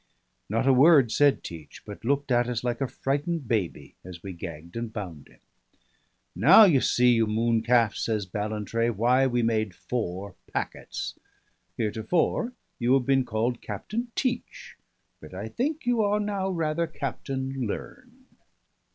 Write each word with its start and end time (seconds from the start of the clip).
Not 0.49 0.65
a 0.65 0.73
word 0.73 1.11
said 1.11 1.43
Teach, 1.43 1.85
but 1.85 2.03
looked 2.03 2.31
at 2.31 2.49
us 2.49 2.63
like 2.63 2.81
a 2.81 2.87
frightened 2.87 3.47
baby 3.47 3.93
as 4.03 4.23
we 4.23 4.33
gagged 4.33 4.75
and 4.75 4.91
bound 4.91 5.27
him. 5.27 5.39
"Now 6.35 6.63
you 6.63 6.81
see, 6.81 7.09
you 7.11 7.27
moon 7.27 7.61
calf," 7.61 7.93
says 7.97 8.25
Ballantrae, 8.25 8.89
"why 8.89 9.27
we 9.27 9.43
made 9.43 9.75
four 9.75 10.33
packets. 10.51 11.19
Heretofore 11.77 12.53
you 12.79 12.95
have 12.95 13.05
been 13.05 13.25
called 13.25 13.61
Captain 13.61 14.11
Teach, 14.15 14.75
but 15.19 15.35
I 15.35 15.47
think 15.49 15.85
you 15.85 16.01
are 16.01 16.19
now 16.19 16.49
rather 16.49 16.87
Captain 16.87 17.67
Learn." 17.67 18.25